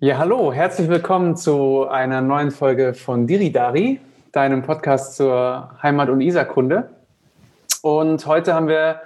[0.00, 3.98] Ja, hallo, herzlich willkommen zu einer neuen Folge von Diridari,
[4.30, 6.88] deinem Podcast zur Heimat- und Isarkunde.
[7.82, 9.00] Und heute haben wir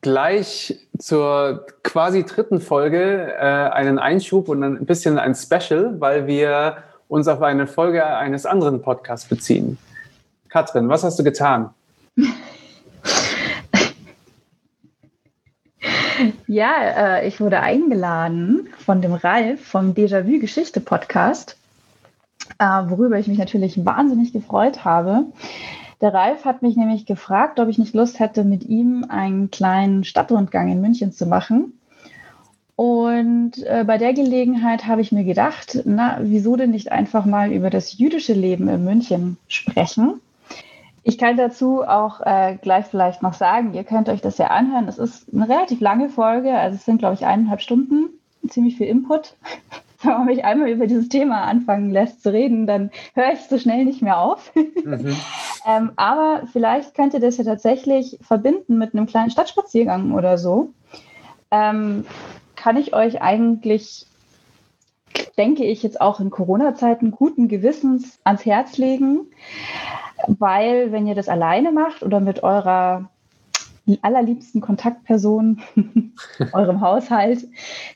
[0.00, 6.78] gleich zur quasi dritten Folge äh, einen Einschub und ein bisschen ein Special, weil wir
[7.06, 9.78] uns auf eine Folge eines anderen Podcasts beziehen.
[10.48, 11.70] Katrin, was hast du getan?
[16.52, 21.56] Ja, äh, ich wurde eingeladen von dem Ralf vom Déjà-vu Geschichte Podcast,
[22.58, 25.24] äh, worüber ich mich natürlich wahnsinnig gefreut habe.
[26.02, 30.04] Der Ralf hat mich nämlich gefragt, ob ich nicht Lust hätte, mit ihm einen kleinen
[30.04, 31.72] Stadtrundgang in München zu machen.
[32.76, 37.50] Und äh, bei der Gelegenheit habe ich mir gedacht, na, wieso denn nicht einfach mal
[37.50, 40.20] über das jüdische Leben in München sprechen?
[41.04, 44.86] Ich kann dazu auch äh, gleich vielleicht noch sagen, ihr könnt euch das ja anhören.
[44.86, 48.10] Es ist eine relativ lange Folge, also es sind, glaube ich, eineinhalb Stunden,
[48.48, 49.34] ziemlich viel Input.
[50.02, 53.56] Wenn man mich einmal über dieses Thema anfangen lässt zu reden, dann höre ich so
[53.58, 54.52] schnell nicht mehr auf.
[54.84, 55.16] Mhm.
[55.64, 60.72] ähm, aber vielleicht könnt ihr das ja tatsächlich verbinden mit einem kleinen Stadtspaziergang oder so.
[61.52, 62.04] Ähm,
[62.56, 64.06] kann ich euch eigentlich
[65.38, 69.26] denke ich, jetzt auch in Corona-Zeiten guten Gewissens ans Herz legen
[70.26, 73.08] weil wenn ihr das alleine macht oder mit eurer
[74.02, 75.60] allerliebsten Kontaktperson,
[76.52, 77.44] eurem Haushalt,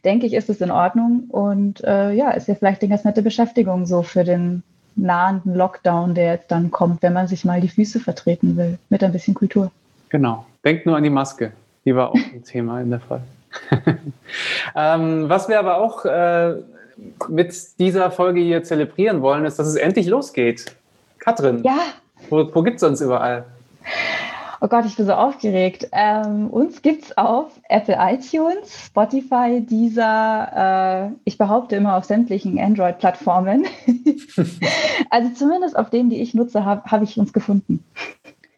[0.05, 1.25] denke ich, ist es in Ordnung.
[1.29, 4.63] Und äh, ja, ist ja vielleicht eine ganz nette Beschäftigung so für den
[4.97, 9.05] nahenden Lockdown, der jetzt dann kommt, wenn man sich mal die Füße vertreten will, mit
[9.05, 9.71] ein bisschen Kultur.
[10.09, 10.47] Genau.
[10.65, 11.53] Denkt nur an die Maske.
[11.85, 13.23] Die war auch ein Thema in der Fall.
[14.75, 16.55] ähm, was wir aber auch äh,
[17.29, 20.75] mit dieser Folge hier zelebrieren wollen, ist, dass es endlich losgeht.
[21.19, 21.63] Katrin.
[21.63, 21.79] Ja,
[22.31, 23.45] wo, wo gibt es uns überall?
[24.61, 25.89] Oh Gott, ich bin so aufgeregt.
[25.93, 32.59] Ähm, uns gibt es auf Apple iTunes, Spotify, dieser, äh, ich behaupte immer auf sämtlichen
[32.59, 33.67] Android-Plattformen.
[35.11, 37.85] also zumindest auf denen, die ich nutze, habe hab ich uns gefunden.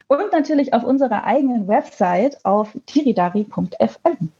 [0.06, 4.30] Und natürlich auf unserer eigenen Website auf tiridari.fm.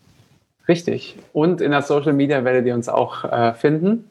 [0.68, 1.16] Richtig.
[1.32, 4.08] Und in der Social Media werdet ihr uns auch äh, finden.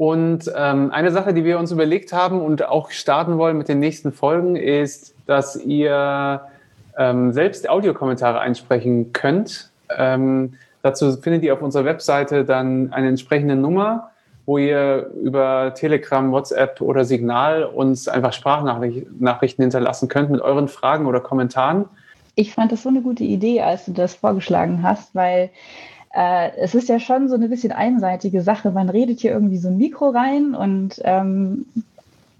[0.00, 3.80] Und ähm, eine Sache, die wir uns überlegt haben und auch starten wollen mit den
[3.80, 6.40] nächsten Folgen, ist, dass ihr
[6.96, 9.70] ähm, selbst Audiokommentare einsprechen könnt.
[9.94, 14.08] Ähm, dazu findet ihr auf unserer Webseite dann eine entsprechende Nummer,
[14.46, 21.04] wo ihr über Telegram, WhatsApp oder Signal uns einfach Sprachnachrichten hinterlassen könnt mit euren Fragen
[21.04, 21.84] oder Kommentaren.
[22.36, 25.50] Ich fand das so eine gute Idee, als du das vorgeschlagen hast, weil
[26.12, 28.70] äh, es ist ja schon so eine bisschen einseitige Sache.
[28.70, 31.66] Man redet hier irgendwie so ein Mikro rein und ähm,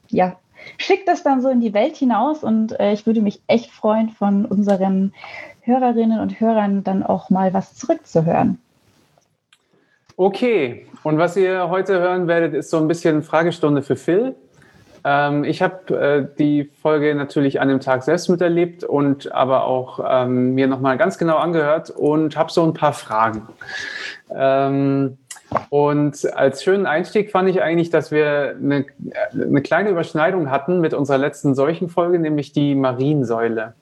[0.09, 0.37] ja,
[0.79, 4.11] schickt das dann so in die Welt hinaus und äh, ich würde mich echt freuen,
[4.11, 5.13] von unseren
[5.63, 8.59] Hörerinnen und Hörern dann auch mal was zurückzuhören.
[10.17, 14.35] Okay, und was ihr heute hören werdet, ist so ein bisschen Fragestunde für Phil.
[15.05, 20.01] Ähm, ich habe äh, die Folge natürlich an dem Tag selbst miterlebt und aber auch
[20.07, 23.49] ähm, mir nochmal ganz genau angehört und habe so ein paar Fragen.
[24.35, 25.19] Ähm,
[25.69, 28.87] und als schönen Einstieg fand ich eigentlich, dass wir eine,
[29.33, 33.75] eine kleine Überschneidung hatten mit unserer letzten solchen Folge, nämlich die Mariensäule.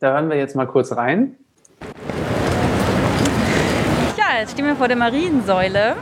[0.00, 1.36] Da hören wir jetzt mal kurz rein.
[4.16, 5.94] Ja, jetzt stehen wir vor der Mariensäule.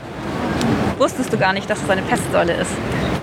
[0.98, 2.72] Wusstest du gar nicht, dass es eine Pestsäule ist?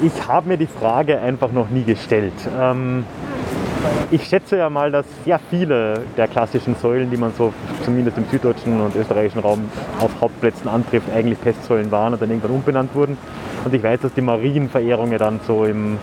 [0.01, 2.33] Ich habe mir die Frage einfach noch nie gestellt.
[2.59, 3.05] Ähm,
[4.11, 8.25] ich schätze ja mal, dass sehr viele der klassischen Säulen, die man so zumindest im
[8.29, 9.69] süddeutschen und österreichischen Raum
[9.99, 13.17] auf Hauptplätzen antrifft, eigentlich Pestsäulen waren und dann irgendwann umbenannt wurden.
[13.63, 15.97] Und ich weiß, dass die Marienverehrung ja dann so im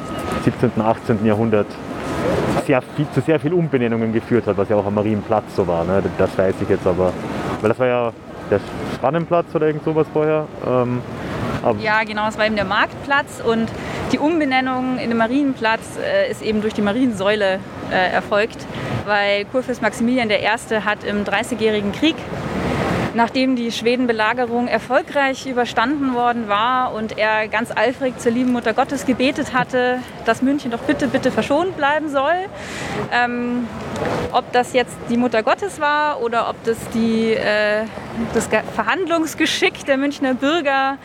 [0.44, 1.24] 17., und 18.
[1.26, 1.66] Jahrhundert
[2.66, 5.84] sehr viel, zu sehr viel Umbenennungen geführt hat, was ja auch am Marienplatz so war.
[5.84, 6.02] Ne?
[6.18, 7.12] Das weiß ich jetzt aber.
[7.60, 8.12] Weil das war ja
[8.50, 8.60] der
[8.94, 10.46] Spannenplatz oder irgend sowas vorher.
[10.66, 11.00] Ähm,
[11.80, 13.68] ja, genau, es war eben der Marktplatz und
[14.12, 18.58] die Umbenennung in den Marienplatz äh, ist eben durch die Mariensäule äh, erfolgt,
[19.06, 20.46] weil Kurfürst Maximilian I.
[20.84, 22.16] hat im Dreißigjährigen Krieg
[23.14, 29.06] nachdem die Schwedenbelagerung erfolgreich überstanden worden war und er ganz eifrig zur lieben Mutter Gottes
[29.06, 32.46] gebetet hatte, dass München doch bitte, bitte verschont bleiben soll.
[33.12, 33.68] Ähm,
[34.32, 37.84] ob das jetzt die Mutter Gottes war oder ob das die, äh,
[38.34, 40.96] das Verhandlungsgeschick der Münchner Bürger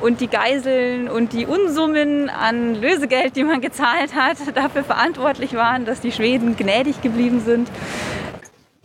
[0.00, 5.84] und die Geiseln und die Unsummen an Lösegeld, die man gezahlt hat, dafür verantwortlich waren,
[5.84, 7.68] dass die Schweden gnädig geblieben sind.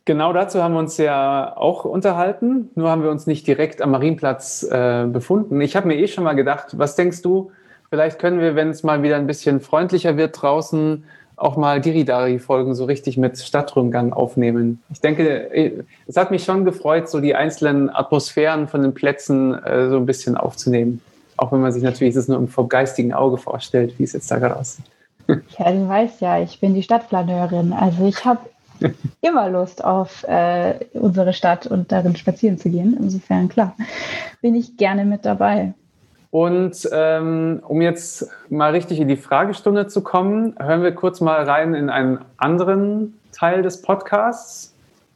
[0.06, 2.72] Genau dazu haben wir uns ja auch unterhalten.
[2.76, 5.62] Nur haben wir uns nicht direkt am Marienplatz äh, befunden.
[5.62, 7.52] Ich habe mir eh schon mal gedacht, was denkst du?
[7.90, 11.04] Vielleicht können wir, wenn es mal wieder ein bisschen freundlicher wird draußen,
[11.36, 14.82] auch mal Diridari-Folgen so richtig mit Stadtrundgang aufnehmen.
[14.92, 19.54] Ich denke, äh, es hat mich schon gefreut, so die einzelnen Atmosphären von den Plätzen
[19.54, 21.02] äh, so ein bisschen aufzunehmen.
[21.38, 24.40] Auch wenn man sich natürlich das nur im geistigen Auge vorstellt, wie es jetzt da
[24.40, 24.86] gerade aussieht.
[25.28, 27.74] Ja, du weißt ja, ich bin die Stadtplaneurin.
[27.74, 28.42] Also ich habe
[29.22, 32.98] immer Lust auf äh, unsere Stadt und darin spazieren zu gehen.
[33.00, 33.76] Insofern, klar,
[34.42, 35.74] bin ich gerne mit dabei.
[36.32, 41.44] Und ähm, um jetzt mal richtig in die Fragestunde zu kommen, hören wir kurz mal
[41.44, 44.74] rein in einen anderen Teil des Podcasts.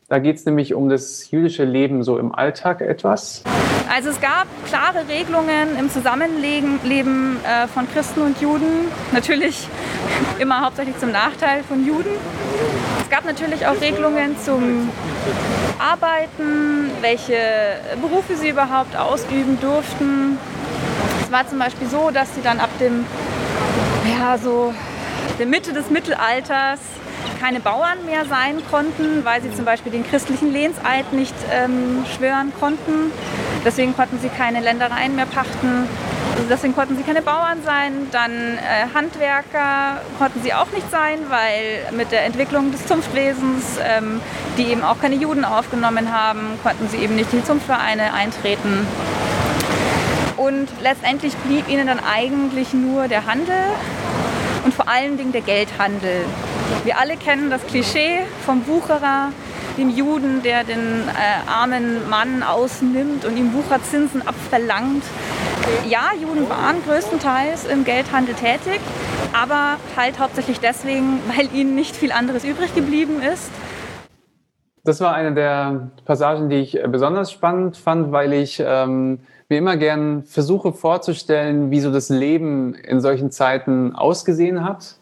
[0.07, 3.43] Da geht es nämlich um das jüdische Leben so im Alltag etwas.
[3.91, 8.91] Also es gab klare Regelungen im Zusammenleben äh, von Christen und Juden.
[9.13, 9.67] Natürlich
[10.39, 12.11] immer hauptsächlich zum Nachteil von Juden.
[13.05, 14.89] Es gab natürlich auch Regelungen zum
[15.77, 17.37] Arbeiten, welche
[18.01, 20.39] Berufe sie überhaupt ausüben durften.
[21.21, 23.05] Es war zum Beispiel so, dass sie dann ab dem,
[24.09, 24.73] ja, so
[25.37, 26.79] der Mitte des Mittelalters
[27.39, 32.51] keine Bauern mehr sein konnten, weil sie zum Beispiel den christlichen Lehnseid nicht ähm, schwören
[32.59, 33.11] konnten.
[33.63, 35.87] Deswegen konnten sie keine Ländereien mehr pachten.
[36.35, 38.07] Also deswegen konnten sie keine Bauern sein.
[38.11, 44.19] Dann äh, Handwerker konnten sie auch nicht sein, weil mit der Entwicklung des Zunftwesens, ähm,
[44.57, 48.85] die eben auch keine Juden aufgenommen haben, konnten sie eben nicht in die Zunftvereine eintreten.
[50.35, 53.55] Und letztendlich blieb ihnen dann eigentlich nur der Handel
[54.65, 56.25] und vor allen Dingen der Geldhandel.
[56.83, 59.31] Wir alle kennen das Klischee vom Wucherer,
[59.77, 65.03] dem Juden, der den äh, armen Mann ausnimmt und ihm Wucherzinsen abverlangt.
[65.87, 68.79] Ja, Juden waren größtenteils im Geldhandel tätig,
[69.33, 73.51] aber halt hauptsächlich deswegen, weil ihnen nicht viel anderes übrig geblieben ist.
[74.83, 79.19] Das war eine der Passagen, die ich besonders spannend fand, weil ich ähm,
[79.49, 84.97] mir immer gern versuche vorzustellen, wie so das Leben in solchen Zeiten ausgesehen hat.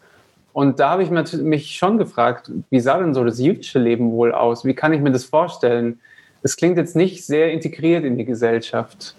[0.54, 4.32] Und da habe ich mich schon gefragt, wie sah denn so das jüdische Leben wohl
[4.32, 4.64] aus?
[4.64, 5.98] Wie kann ich mir das vorstellen?
[6.44, 9.16] Es klingt jetzt nicht sehr integriert in die Gesellschaft.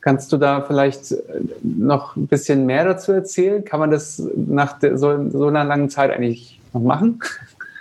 [0.00, 1.18] Kannst du da vielleicht äh,
[1.62, 3.62] noch ein bisschen mehr dazu erzählen?
[3.62, 7.20] Kann man das nach so, so einer langen Zeit eigentlich noch machen?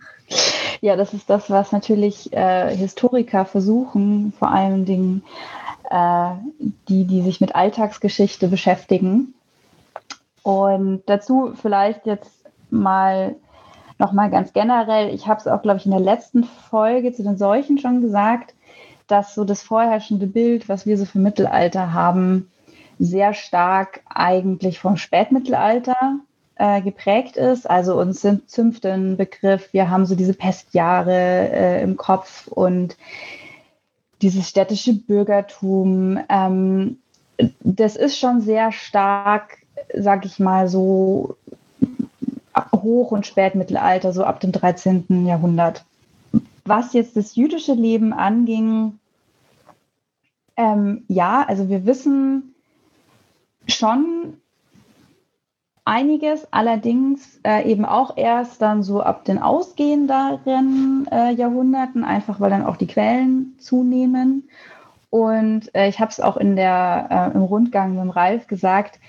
[0.80, 5.24] Ja, das ist das, was natürlich äh, Historiker versuchen, vor allen Dingen
[5.90, 6.30] äh,
[6.88, 9.34] die, die sich mit Alltagsgeschichte beschäftigen.
[10.42, 13.36] Und dazu vielleicht jetzt mal
[13.98, 17.36] nochmal ganz generell, ich habe es auch, glaube ich, in der letzten Folge zu den
[17.36, 18.54] Seuchen schon gesagt,
[19.06, 22.50] dass so das vorherrschende Bild, was wir so für Mittelalter haben,
[22.98, 26.20] sehr stark eigentlich vom Spätmittelalter
[26.56, 27.68] äh, geprägt ist.
[27.68, 32.96] Also uns sind Zünfte ein Begriff, wir haben so diese Pestjahre äh, im Kopf und
[34.22, 36.18] dieses städtische Bürgertum.
[36.28, 36.98] Ähm,
[37.60, 39.59] das ist schon sehr stark,
[39.94, 41.36] sag ich mal, so
[42.72, 45.26] Hoch- und Spätmittelalter, so ab dem 13.
[45.26, 45.84] Jahrhundert.
[46.64, 48.98] Was jetzt das jüdische Leben anging,
[50.56, 52.54] ähm, ja, also wir wissen
[53.66, 54.34] schon,
[55.84, 62.50] einiges, allerdings äh, eben auch erst dann so ab den ausgehenderen äh, Jahrhunderten, einfach weil
[62.50, 64.48] dann auch die Quellen zunehmen.
[65.08, 69.00] Und äh, ich habe es auch in der, äh, im Rundgang mit dem Ralf gesagt,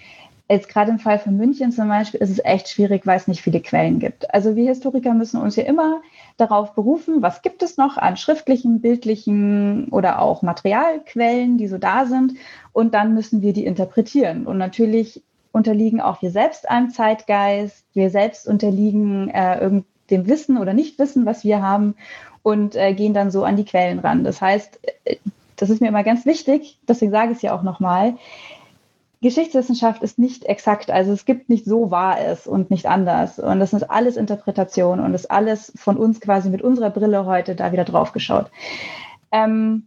[0.51, 3.41] jetzt gerade im Fall von München zum Beispiel ist es echt schwierig, weil es nicht
[3.41, 4.33] viele Quellen gibt.
[4.33, 6.01] Also wir Historiker müssen uns ja immer
[6.37, 12.05] darauf berufen, was gibt es noch an schriftlichen, bildlichen oder auch Materialquellen, die so da
[12.05, 12.33] sind.
[12.73, 14.45] Und dann müssen wir die interpretieren.
[14.45, 17.85] Und natürlich unterliegen auch wir selbst einem Zeitgeist.
[17.93, 21.95] Wir selbst unterliegen äh, dem Wissen oder Nichtwissen, was wir haben
[22.43, 24.23] und äh, gehen dann so an die Quellen ran.
[24.23, 25.17] Das heißt, äh,
[25.55, 28.15] das ist mir immer ganz wichtig, deswegen sage ich es ja auch nochmal.
[29.21, 33.37] Geschichtswissenschaft ist nicht exakt, also es gibt nicht so war es und nicht anders.
[33.37, 37.53] Und das ist alles Interpretation und ist alles von uns quasi mit unserer Brille heute
[37.55, 38.49] da wieder drauf geschaut.
[39.31, 39.83] Ähm,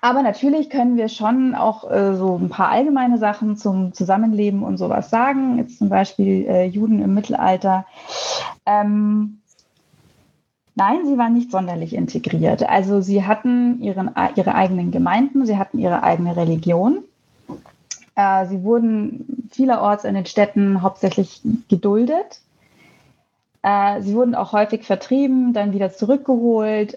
[0.00, 4.76] aber natürlich können wir schon auch äh, so ein paar allgemeine Sachen zum Zusammenleben und
[4.76, 5.58] sowas sagen.
[5.58, 7.86] Jetzt zum Beispiel äh, Juden im Mittelalter.
[8.66, 9.38] Ähm,
[10.74, 12.68] nein, sie waren nicht sonderlich integriert.
[12.68, 17.04] Also sie hatten ihren, ihre eigenen Gemeinden, sie hatten ihre eigene Religion.
[18.14, 22.40] Äh, sie wurden vielerorts in den Städten hauptsächlich geduldet.
[23.62, 26.96] Äh, sie wurden auch häufig vertrieben, dann wieder zurückgeholt,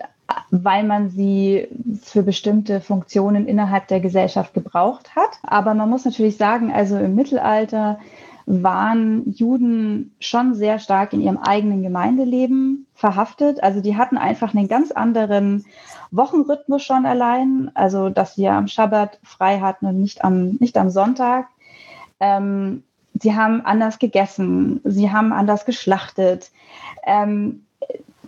[0.50, 1.68] weil man sie
[2.02, 5.38] für bestimmte Funktionen innerhalb der Gesellschaft gebraucht hat.
[5.44, 8.00] Aber man muss natürlich sagen, also im Mittelalter
[8.46, 13.64] waren Juden schon sehr stark in ihrem eigenen Gemeindeleben verhaftet.
[13.64, 15.66] Also die hatten einfach einen ganz anderen
[16.12, 20.90] Wochenrhythmus schon allein, also dass sie am Schabbat frei hatten und nicht am, nicht am
[20.90, 21.48] Sonntag.
[22.20, 22.84] Ähm,
[23.20, 26.52] sie haben anders gegessen, sie haben anders geschlachtet.
[27.06, 27.66] Ähm,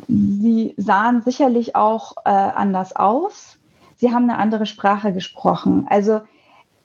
[0.07, 3.57] Sie sahen sicherlich auch äh, anders aus.
[3.97, 5.85] Sie haben eine andere Sprache gesprochen.
[5.89, 6.21] Also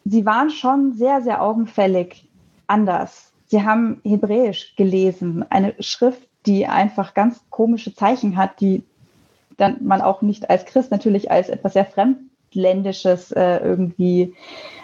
[0.05, 2.29] sie waren schon sehr, sehr augenfällig
[2.67, 3.33] anders.
[3.47, 8.83] Sie haben Hebräisch gelesen, eine Schrift, die einfach ganz komische Zeichen hat, die
[9.57, 14.35] dann man auch nicht als Christ natürlich als etwas sehr Fremdländisches äh, irgendwie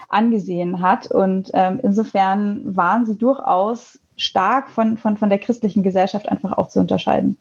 [0.09, 1.11] angesehen hat.
[1.11, 6.69] Und ähm, insofern waren sie durchaus stark von, von, von der christlichen Gesellschaft einfach auch
[6.69, 7.39] zu unterscheiden.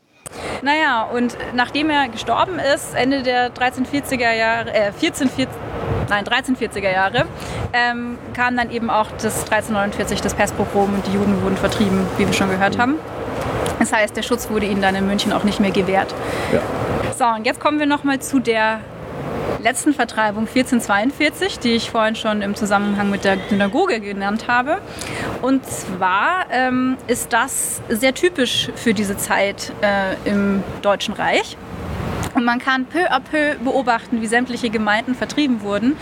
[0.62, 5.48] Naja, und nachdem er gestorben ist, Ende der 1340er Jahre, äh, 1440,
[6.10, 7.26] nein, 1340er Jahre,
[7.74, 12.26] ähm, kam dann eben auch das 1349, das Pestpogrom und die Juden wurden vertrieben, wie
[12.26, 12.96] wir schon gehört haben.
[13.80, 16.14] Das heißt, der Schutz wurde ihnen dann in München auch nicht mehr gewährt.
[16.52, 16.62] Ja.
[17.18, 18.80] So, und jetzt kommen wir nochmal zu der
[19.62, 24.80] letzten Vertreibung 1442, die ich vorhin schon im Zusammenhang mit der Synagoge genannt habe.
[25.42, 31.58] Und zwar ähm, ist das sehr typisch für diese Zeit äh, im Deutschen Reich.
[32.38, 35.98] Und man kann peu à peu beobachten, wie sämtliche Gemeinden vertrieben wurden.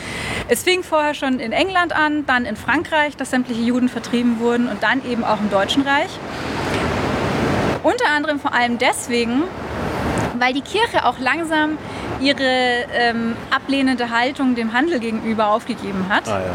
[0.49, 4.67] Es fing vorher schon in England an, dann in Frankreich, dass sämtliche Juden vertrieben wurden
[4.67, 6.09] und dann eben auch im Deutschen Reich.
[7.83, 9.43] Unter anderem vor allem deswegen,
[10.37, 11.77] weil die Kirche auch langsam
[12.19, 16.27] ihre ähm, ablehnende Haltung dem Handel gegenüber aufgegeben hat.
[16.27, 16.51] Ah, ja.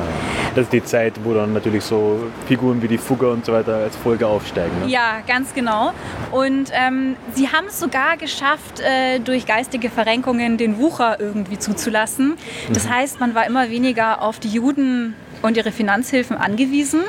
[0.55, 3.77] Das ist die Zeit, wo dann natürlich so Figuren wie die Fugger und so weiter
[3.77, 4.73] als Folge aufsteigen.
[4.81, 4.91] Ne?
[4.91, 5.93] Ja, ganz genau.
[6.33, 12.37] Und ähm, sie haben es sogar geschafft, äh, durch geistige Verrenkungen den Wucher irgendwie zuzulassen.
[12.73, 12.91] Das mhm.
[12.91, 17.03] heißt, man war immer weniger auf die Juden und ihre Finanzhilfen angewiesen.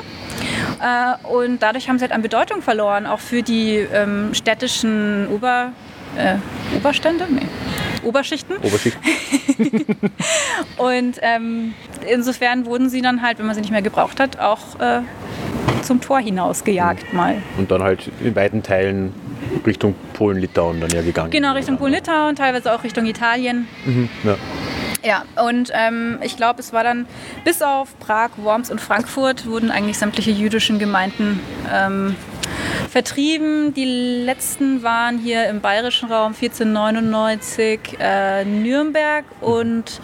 [0.80, 5.72] Äh, und dadurch haben sie halt an Bedeutung verloren, auch für die ähm, städtischen Ober,
[6.16, 6.36] äh,
[6.76, 7.26] Oberstände?
[7.28, 7.46] Nee.
[8.02, 8.56] Oberschichten.
[8.58, 9.02] Oberschichten.
[10.76, 11.74] und ähm,
[12.08, 15.00] insofern wurden sie dann halt, wenn man sie nicht mehr gebraucht hat, auch äh,
[15.82, 17.42] zum Tor hinaus gejagt mal.
[17.58, 19.12] Und dann halt in weiten Teilen
[19.66, 21.30] Richtung Polen-Litauen dann ja gegangen.
[21.30, 23.68] Genau, Richtung Polen-Litauen, teilweise auch Richtung Italien.
[23.84, 24.36] Mhm, ja.
[25.04, 27.06] Ja, und ähm, ich glaube, es war dann
[27.44, 31.40] bis auf Prag, Worms und Frankfurt wurden eigentlich sämtliche jüdischen Gemeinden
[31.72, 32.14] ähm,
[32.90, 33.74] vertrieben.
[33.74, 33.84] Die
[34.24, 40.00] letzten waren hier im bayerischen Raum 1499 äh, Nürnberg und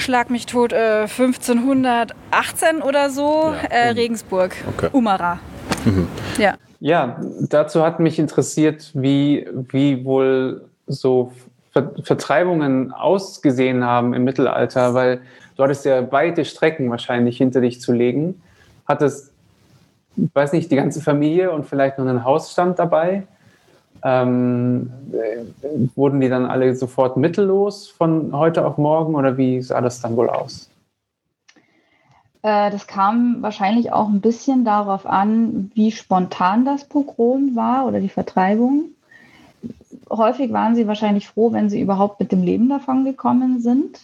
[0.00, 4.88] Schlag mich tot, äh, 1518 oder so, ja, äh, Regensburg, okay.
[4.92, 5.40] Umara.
[5.84, 6.08] Mhm.
[6.38, 6.54] Ja.
[6.80, 11.32] ja, dazu hat mich interessiert, wie, wie wohl so
[11.72, 15.20] Ver Vertreibungen ausgesehen haben im Mittelalter, weil
[15.54, 18.42] du hattest ja weite Strecken wahrscheinlich hinter dich zu legen.
[18.88, 19.29] Hattest
[20.16, 23.26] weiß nicht, die ganze Familie und vielleicht noch einen Hausstand dabei.
[24.02, 24.90] Ähm,
[25.94, 30.16] wurden die dann alle sofort mittellos von heute auf morgen oder wie sah das dann
[30.16, 30.70] wohl aus?
[32.42, 38.00] Äh, das kam wahrscheinlich auch ein bisschen darauf an, wie spontan das Pogrom war oder
[38.00, 38.86] die Vertreibung.
[40.08, 44.00] Häufig waren sie wahrscheinlich froh, wenn sie überhaupt mit dem Leben davon gekommen sind.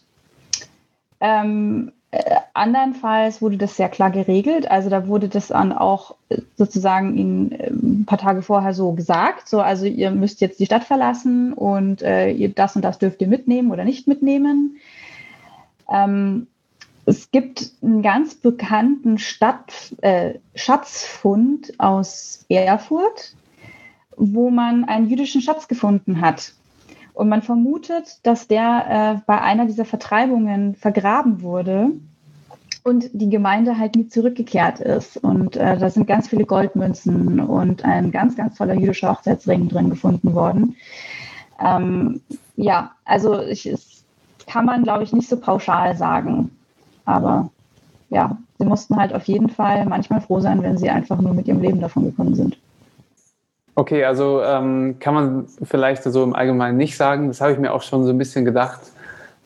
[1.20, 2.05] Ähm, äh,
[2.54, 4.70] andernfalls wurde das sehr klar geregelt.
[4.70, 9.48] Also da wurde das dann auch äh, sozusagen äh, ein paar Tage vorher so gesagt.
[9.48, 13.20] So, also ihr müsst jetzt die Stadt verlassen und äh, ihr das und das dürft
[13.20, 14.76] ihr mitnehmen oder nicht mitnehmen.
[15.90, 16.46] Ähm,
[17.04, 23.34] es gibt einen ganz bekannten Stadt, äh, Schatzfund aus Erfurt,
[24.16, 26.52] wo man einen jüdischen Schatz gefunden hat.
[27.16, 31.92] Und man vermutet, dass der äh, bei einer dieser Vertreibungen vergraben wurde
[32.84, 35.16] und die Gemeinde halt nie zurückgekehrt ist.
[35.16, 39.88] Und äh, da sind ganz viele Goldmünzen und ein ganz, ganz toller jüdischer Hochzeitsring drin
[39.88, 40.76] gefunden worden.
[41.58, 42.20] Ähm,
[42.56, 44.04] ja, also ich, es
[44.46, 46.50] kann man, glaube ich, nicht so pauschal sagen.
[47.06, 47.48] Aber
[48.10, 51.48] ja, sie mussten halt auf jeden Fall manchmal froh sein, wenn sie einfach nur mit
[51.48, 52.58] ihrem Leben davon gekommen sind.
[53.78, 57.28] Okay, also ähm, kann man vielleicht so im Allgemeinen nicht sagen.
[57.28, 58.80] Das habe ich mir auch schon so ein bisschen gedacht.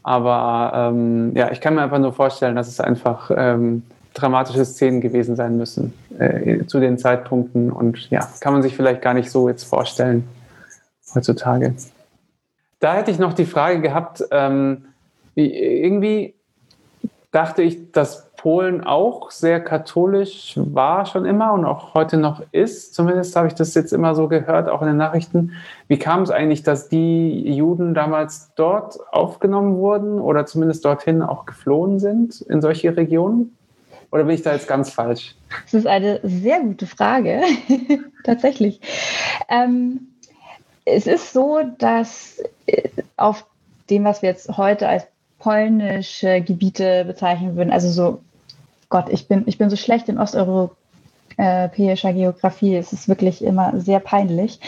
[0.04, 3.82] Aber ähm, ja, ich kann mir einfach nur vorstellen, dass es einfach ähm,
[4.14, 7.72] dramatische Szenen gewesen sein müssen äh, zu den Zeitpunkten.
[7.72, 10.28] Und ja, kann man sich vielleicht gar nicht so jetzt vorstellen
[11.12, 11.74] heutzutage.
[12.78, 14.84] Da hätte ich noch die Frage gehabt, ähm,
[15.34, 16.34] irgendwie
[17.30, 22.94] dachte ich, dass Polen auch sehr katholisch war schon immer und auch heute noch ist.
[22.94, 25.52] Zumindest habe ich das jetzt immer so gehört, auch in den Nachrichten.
[25.88, 31.44] Wie kam es eigentlich, dass die Juden damals dort aufgenommen wurden oder zumindest dorthin auch
[31.44, 33.56] geflohen sind in solche Regionen?
[34.10, 35.36] Oder bin ich da jetzt ganz falsch?
[35.64, 37.42] Das ist eine sehr gute Frage,
[38.24, 38.80] tatsächlich.
[39.48, 40.08] Ähm,
[40.84, 43.46] es ist so, dass äh, auf
[43.90, 45.06] dem, was wir jetzt heute als
[45.40, 47.72] polnische Gebiete bezeichnen würden.
[47.72, 48.20] Also so,
[48.88, 50.70] Gott, ich bin, ich bin so schlecht in Osteuro,
[51.40, 52.76] europäischer Geografie.
[52.76, 54.60] Es ist wirklich immer sehr peinlich.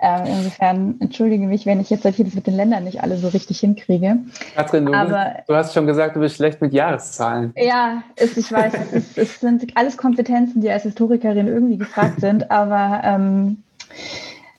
[0.00, 3.60] Äh, insofern entschuldige mich, wenn ich jetzt das mit den Ländern nicht alle so richtig
[3.60, 4.18] hinkriege.
[4.54, 7.52] Katrin, du, Aber, du hast schon gesagt, du bist schlecht mit Jahreszahlen.
[7.56, 12.20] Ja, ist, ich weiß, es, ist, es, sind alles Kompetenzen, die als Historikerin irgendwie gefragt
[12.20, 12.50] sind.
[12.50, 13.62] Aber ähm,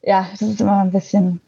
[0.02, 1.42] ja, das ist immer ein bisschen.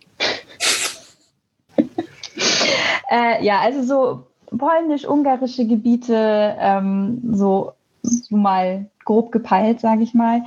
[3.11, 10.43] Äh, ja, also so polnisch-ungarische Gebiete, ähm, so, so mal grob gepeilt, sage ich mal.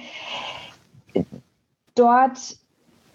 [1.95, 2.57] Dort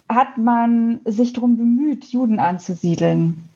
[0.07, 3.49] hat man sich darum bemüht, Juden anzusiedeln.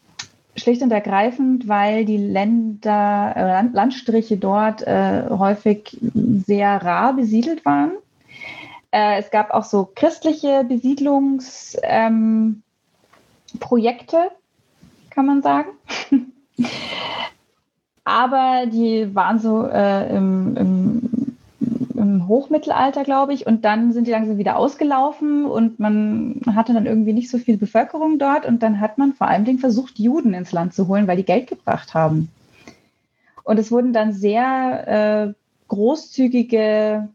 [0.55, 5.97] Schlicht und ergreifend, weil die Länder, äh, Landstriche dort äh, häufig
[6.45, 7.93] sehr rar besiedelt waren.
[8.91, 12.61] Äh, es gab auch so christliche Besiedlungsprojekte, ähm,
[15.13, 15.69] kann man sagen.
[18.03, 21.37] Aber die waren so äh, im, im,
[21.95, 26.85] im, Hochmittelalter, glaube ich, und dann sind die langsam wieder ausgelaufen und man hatte dann
[26.85, 30.33] irgendwie nicht so viel Bevölkerung dort und dann hat man vor allen Dingen versucht, Juden
[30.33, 32.29] ins Land zu holen, weil die Geld gebracht haben.
[33.43, 34.87] Und es wurden dann sehr
[35.29, 35.33] äh,
[35.69, 37.07] großzügige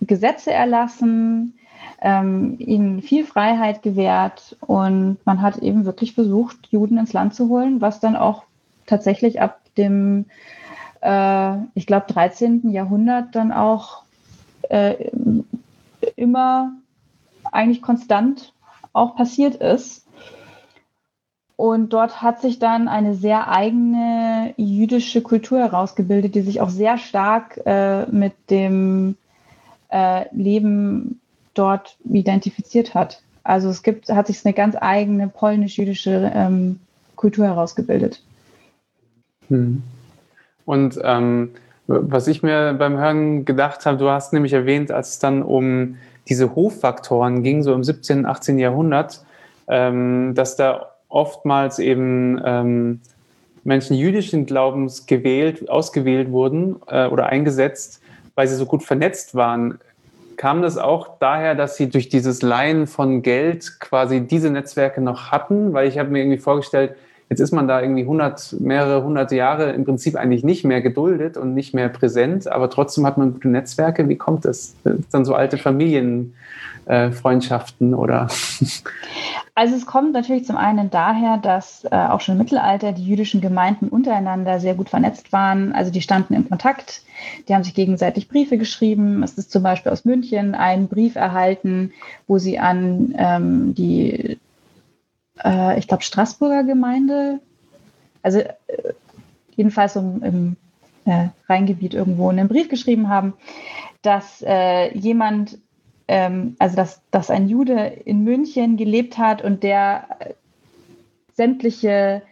[0.00, 1.54] Gesetze erlassen,
[2.00, 7.48] ähm, ihnen viel Freiheit gewährt und man hat eben wirklich versucht, Juden ins Land zu
[7.48, 8.44] holen, was dann auch
[8.86, 10.26] tatsächlich ab dem,
[11.02, 12.70] äh, ich glaube, 13.
[12.70, 14.02] Jahrhundert dann auch
[14.68, 15.10] äh,
[16.16, 16.72] immer
[17.52, 18.52] eigentlich konstant
[18.92, 20.06] auch passiert ist.
[21.56, 26.96] Und dort hat sich dann eine sehr eigene jüdische Kultur herausgebildet, die sich auch sehr
[26.96, 29.18] stark äh, mit dem
[29.90, 31.20] äh, Leben
[31.54, 33.22] dort identifiziert hat.
[33.42, 36.78] Also es gibt, hat sich eine ganz eigene polnisch-jüdische ähm,
[37.16, 38.22] Kultur herausgebildet.
[39.48, 39.82] Hm.
[40.64, 41.50] Und ähm,
[41.86, 45.96] was ich mir beim Hören gedacht habe, du hast nämlich erwähnt, als es dann um
[46.28, 48.58] diese Hoffaktoren ging, so im 17., 18.
[48.58, 49.24] Jahrhundert,
[49.66, 53.00] ähm, dass da oftmals eben ähm,
[53.64, 58.00] Menschen jüdischen Glaubens gewählt, ausgewählt wurden äh, oder eingesetzt,
[58.36, 59.78] weil sie so gut vernetzt waren.
[60.40, 65.30] Kam das auch daher, dass sie durch dieses Leihen von Geld quasi diese Netzwerke noch
[65.30, 65.74] hatten?
[65.74, 66.96] Weil ich habe mir irgendwie vorgestellt,
[67.28, 71.36] Jetzt ist man da irgendwie hundert, mehrere hunderte Jahre im Prinzip eigentlich nicht mehr geduldet
[71.36, 74.08] und nicht mehr präsent, aber trotzdem hat man gute Netzwerke.
[74.08, 74.74] Wie kommt das?
[75.12, 78.26] Dann so alte Familienfreundschaften äh, oder?
[79.54, 83.40] Also es kommt natürlich zum einen daher, dass äh, auch schon im Mittelalter die jüdischen
[83.40, 85.72] Gemeinden untereinander sehr gut vernetzt waren.
[85.72, 87.02] Also die standen in Kontakt,
[87.48, 89.22] die haben sich gegenseitig Briefe geschrieben.
[89.22, 91.92] Es ist zum Beispiel aus München ein Brief erhalten,
[92.26, 94.38] wo sie an ähm, die
[95.44, 97.40] äh, ich glaube, Straßburger Gemeinde,
[98.22, 98.54] also äh,
[99.56, 100.56] jedenfalls um, im
[101.04, 103.34] äh, Rheingebiet irgendwo einen Brief geschrieben haben,
[104.02, 105.58] dass äh, jemand,
[106.10, 110.32] ähm, also dass, dass ein Jude in München gelebt hat und der äh,
[111.34, 112.22] sämtliche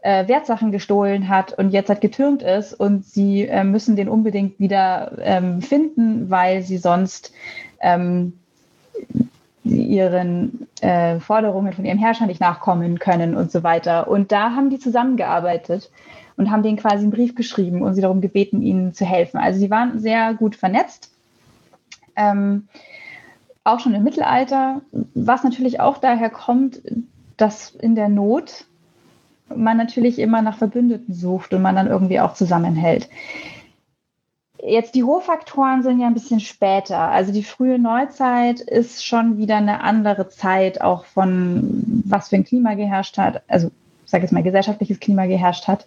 [0.00, 4.58] äh, Wertsachen gestohlen hat und jetzt halt getürmt ist und sie äh, müssen den unbedingt
[4.58, 7.32] wieder ähm, finden, weil sie sonst
[7.80, 8.32] ähm,
[9.62, 14.08] ihren äh, Forderungen von ihrem Herrscher nicht nachkommen können und so weiter.
[14.08, 15.92] Und da haben die zusammengearbeitet
[16.36, 19.38] und haben denen quasi einen Brief geschrieben und sie darum gebeten, ihnen zu helfen.
[19.38, 21.12] Also sie waren sehr gut vernetzt,
[22.16, 22.66] ähm,
[23.68, 24.80] auch schon im Mittelalter,
[25.14, 26.80] was natürlich auch daher kommt,
[27.36, 28.64] dass in der Not
[29.54, 33.08] man natürlich immer nach Verbündeten sucht und man dann irgendwie auch zusammenhält.
[34.60, 36.98] Jetzt die Hochfaktoren sind ja ein bisschen später.
[36.98, 42.44] Also die frühe Neuzeit ist schon wieder eine andere Zeit, auch von was für ein
[42.44, 43.42] Klima geherrscht hat.
[43.46, 43.70] Also
[44.04, 45.86] ich sage jetzt mal gesellschaftliches Klima geherrscht hat.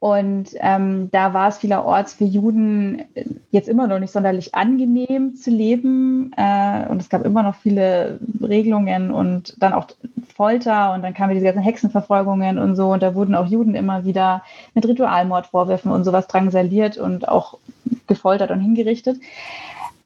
[0.00, 3.02] Und ähm, da war es vielerorts für Juden
[3.50, 6.32] jetzt immer noch nicht sonderlich angenehm zu leben.
[6.36, 9.88] Äh, und es gab immer noch viele Regelungen und dann auch
[10.36, 12.92] Folter und dann kamen diese ganzen Hexenverfolgungen und so.
[12.92, 17.58] Und da wurden auch Juden immer wieder mit Ritualmordvorwürfen und sowas drangsaliert und auch
[18.06, 19.18] gefoltert und hingerichtet.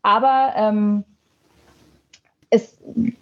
[0.02, 1.05] Aber ähm,
[2.54, 2.76] es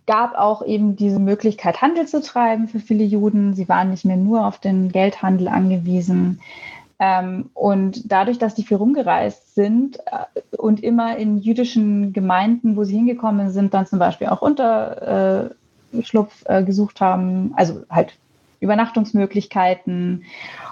[0.06, 3.54] gab auch eben diese Möglichkeit, Handel zu treiben für viele Juden.
[3.54, 6.40] Sie waren nicht mehr nur auf den Geldhandel angewiesen.
[6.98, 12.82] Ähm, und dadurch, dass die viel rumgereist sind äh, und immer in jüdischen Gemeinden, wo
[12.82, 15.52] sie hingekommen sind, dann zum Beispiel auch unter,
[15.92, 15.98] äh,
[16.46, 18.18] äh, gesucht haben, also halt
[18.60, 20.24] Übernachtungsmöglichkeiten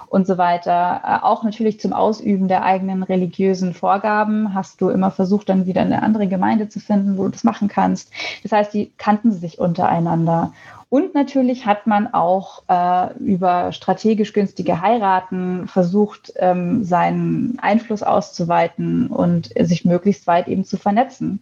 [0.07, 1.01] und so weiter.
[1.03, 5.81] Äh, auch natürlich zum Ausüben der eigenen religiösen Vorgaben hast du immer versucht, dann wieder
[5.81, 8.11] eine andere Gemeinde zu finden, wo du das machen kannst.
[8.43, 10.53] Das heißt, die kannten sich untereinander.
[10.89, 19.07] Und natürlich hat man auch äh, über strategisch günstige Heiraten versucht, ähm, seinen Einfluss auszuweiten
[19.07, 21.41] und sich möglichst weit eben zu vernetzen.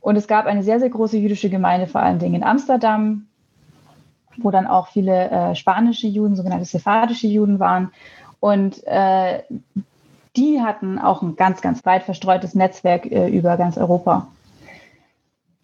[0.00, 3.26] Und es gab eine sehr, sehr große jüdische Gemeinde, vor allen Dingen in Amsterdam,
[4.38, 7.90] wo dann auch viele äh, spanische Juden, sogenannte sephardische Juden waren.
[8.40, 9.42] Und äh,
[10.36, 14.28] die hatten auch ein ganz, ganz weit verstreutes Netzwerk äh, über ganz Europa.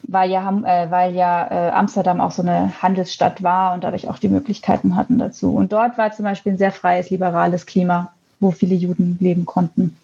[0.02, 4.18] Weil ja, äh, weil ja äh, Amsterdam auch so eine Handelsstadt war und dadurch auch
[4.18, 5.54] die Möglichkeiten hatten dazu.
[5.54, 9.96] Und dort war zum Beispiel ein sehr freies, liberales Klima, wo viele Juden leben konnten.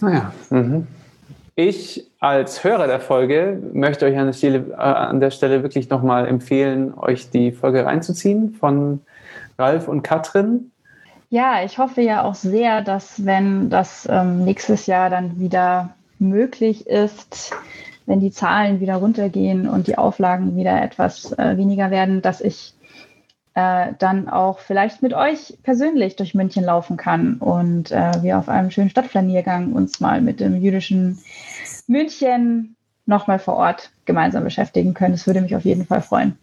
[0.00, 0.32] Ah ja.
[0.50, 0.86] Mhm.
[1.54, 5.90] Ich als Hörer der Folge möchte euch an der Stelle, äh, an der Stelle wirklich
[5.90, 9.00] nochmal empfehlen, euch die Folge reinzuziehen von
[9.58, 10.70] Ralf und Katrin.
[11.28, 16.86] Ja, ich hoffe ja auch sehr, dass wenn das ähm, nächstes Jahr dann wieder möglich
[16.86, 17.54] ist,
[18.06, 22.74] wenn die Zahlen wieder runtergehen und die Auflagen wieder etwas äh, weniger werden, dass ich
[23.54, 28.48] äh, dann auch vielleicht mit euch persönlich durch München laufen kann und äh, wir auf
[28.48, 31.18] einem schönen Stadtplaniergang uns mal mit dem jüdischen
[31.86, 32.76] München
[33.06, 35.12] nochmal vor Ort gemeinsam beschäftigen können.
[35.12, 36.38] Das würde mich auf jeden Fall freuen.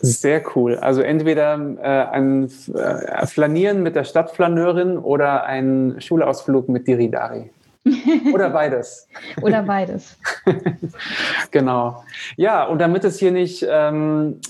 [0.00, 0.76] Sehr cool.
[0.76, 7.50] Also entweder äh, ein äh, Flanieren mit der Stadtflaneurin oder ein Schulausflug mit Diridari.
[8.32, 9.08] Oder beides.
[9.42, 10.18] Oder beides.
[11.50, 12.04] genau.
[12.36, 14.40] Ja, und damit es hier nicht ähm,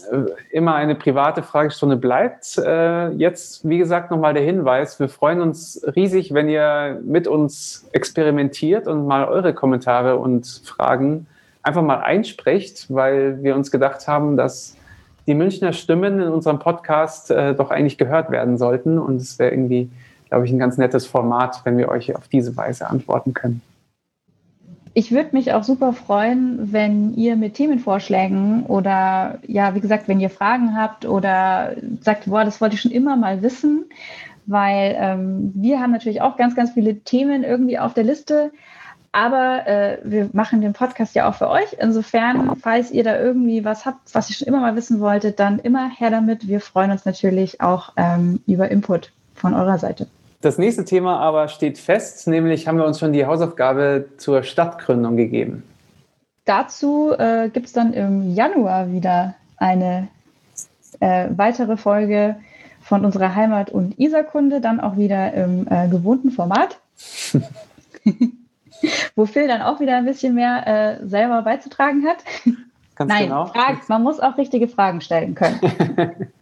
[0.51, 4.98] immer eine private Fragestunde bleibt, äh, jetzt, wie gesagt, nochmal der Hinweis.
[5.01, 11.27] Wir freuen uns riesig, wenn ihr mit uns experimentiert und mal eure Kommentare und Fragen
[11.62, 14.77] einfach mal einsprecht, weil wir uns gedacht haben, dass
[15.27, 18.98] die Münchner Stimmen in unserem Podcast äh, doch eigentlich gehört werden sollten.
[18.98, 19.90] Und es wäre irgendwie
[20.29, 23.62] glaube ich, ein ganz nettes Format, wenn wir euch auf diese Weise antworten können.
[24.95, 30.19] Ich würde mich auch super freuen, wenn ihr mit Themenvorschlägen oder ja, wie gesagt, wenn
[30.19, 33.85] ihr Fragen habt oder sagt, boah, das wollte ich schon immer mal wissen,
[34.47, 38.51] weil ähm, wir haben natürlich auch ganz, ganz viele Themen irgendwie auf der Liste.
[39.12, 41.77] Aber äh, wir machen den Podcast ja auch für euch.
[41.81, 45.59] Insofern, falls ihr da irgendwie was habt, was ihr schon immer mal wissen wolltet, dann
[45.61, 46.49] immer her damit.
[46.49, 50.09] Wir freuen uns natürlich auch ähm, über Input von eurer Seite.
[50.40, 55.16] Das nächste Thema aber steht fest, nämlich haben wir uns schon die Hausaufgabe zur Stadtgründung
[55.16, 55.64] gegeben.
[56.44, 60.09] Dazu äh, gibt es dann im Januar wieder eine
[61.01, 62.37] äh, weitere Folge
[62.81, 66.79] von unserer Heimat- und Isarkunde, dann auch wieder im äh, gewohnten Format.
[69.16, 72.18] Wo Phil dann auch wieder ein bisschen mehr äh, selber beizutragen hat.
[72.94, 73.46] Ganz Nein, genau.
[73.46, 75.61] Fragen, man muss auch richtige Fragen stellen können.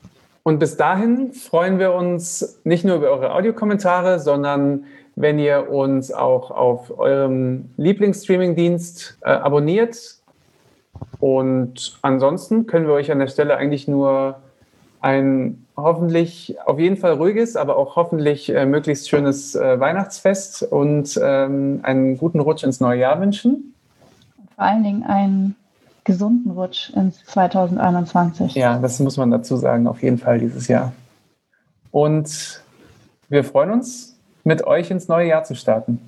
[0.47, 4.85] Und bis dahin freuen wir uns nicht nur über eure Audiokommentare, sondern
[5.17, 9.99] wenn ihr uns auch auf eurem Lieblingsstreamingdienst äh, abonniert.
[11.19, 14.37] Und ansonsten können wir euch an der Stelle eigentlich nur
[15.01, 21.19] ein hoffentlich auf jeden Fall ruhiges, aber auch hoffentlich äh, möglichst schönes äh, Weihnachtsfest und
[21.21, 23.75] ähm, einen guten Rutsch ins neue Jahr wünschen.
[24.55, 25.57] Vor allen Dingen ein
[26.07, 28.55] gesunden Rutsch ins 2021.
[28.55, 30.93] Ja, das muss man dazu sagen, auf jeden Fall dieses Jahr.
[31.91, 32.63] Und
[33.29, 36.01] wir freuen uns, mit euch ins neue Jahr zu starten.